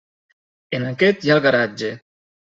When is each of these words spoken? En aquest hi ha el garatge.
En 0.77 0.87
aquest 0.93 1.27
hi 1.29 1.33
ha 1.33 1.37
el 1.37 1.45
garatge. 1.49 1.93